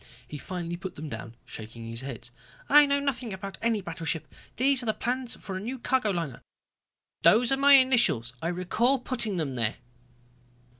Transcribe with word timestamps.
He 0.27 0.39
finally 0.39 0.77
put 0.77 0.95
them 0.95 1.09
down, 1.09 1.35
shaking 1.45 1.87
his 1.87 2.01
head. 2.01 2.31
"I 2.69 2.87
know 2.87 2.99
nothing 2.99 3.33
about 3.33 3.59
any 3.61 3.81
battleship. 3.83 4.33
These 4.57 4.81
are 4.81 4.87
the 4.87 4.95
plans 4.95 5.35
for 5.35 5.55
a 5.55 5.59
new 5.59 5.77
cargo 5.77 6.09
liner. 6.09 6.41
Those 7.21 7.51
are 7.51 7.57
my 7.57 7.73
initials, 7.73 8.33
I 8.41 8.47
recall 8.47 8.97
putting 8.97 9.37
them 9.37 9.53
there." 9.53 9.75